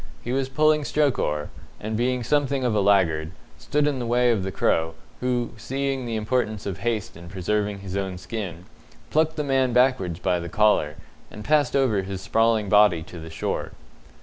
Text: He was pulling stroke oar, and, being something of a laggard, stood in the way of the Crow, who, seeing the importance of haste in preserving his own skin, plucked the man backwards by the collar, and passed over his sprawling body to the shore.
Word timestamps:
He 0.23 0.31
was 0.31 0.49
pulling 0.49 0.83
stroke 0.83 1.19
oar, 1.19 1.49
and, 1.79 1.95
being 1.95 2.23
something 2.23 2.63
of 2.63 2.73
a 2.73 2.79
laggard, 2.81 3.29
stood 3.59 3.85
in 3.85 3.99
the 3.99 4.07
way 4.07 4.31
of 4.31 4.41
the 4.41 4.51
Crow, 4.51 4.95
who, 5.19 5.51
seeing 5.57 6.07
the 6.07 6.15
importance 6.15 6.65
of 6.65 6.79
haste 6.79 7.15
in 7.15 7.29
preserving 7.29 7.81
his 7.81 7.95
own 7.95 8.17
skin, 8.17 8.65
plucked 9.11 9.35
the 9.35 9.43
man 9.43 9.73
backwards 9.73 10.17
by 10.17 10.39
the 10.39 10.49
collar, 10.49 10.95
and 11.29 11.45
passed 11.45 11.75
over 11.75 12.01
his 12.01 12.19
sprawling 12.19 12.67
body 12.67 13.03
to 13.03 13.19
the 13.19 13.29
shore. 13.29 13.73